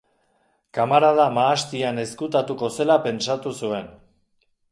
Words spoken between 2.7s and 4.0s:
zela pentsatu zuen.